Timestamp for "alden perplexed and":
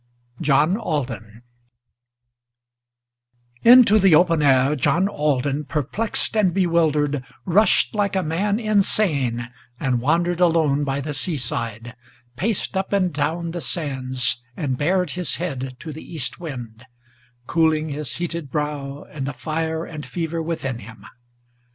5.07-6.55